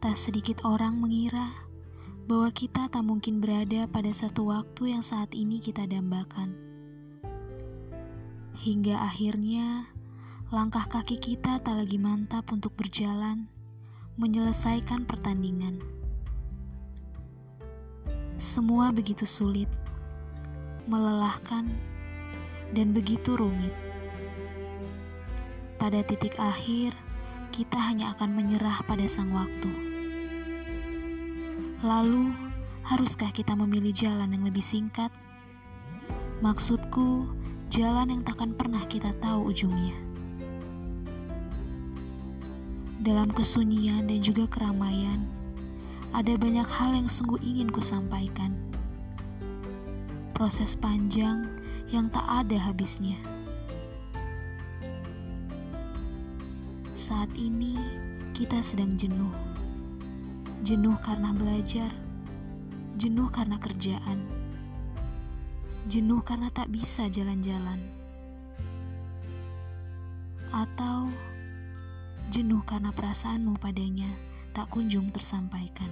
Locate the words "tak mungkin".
2.88-3.44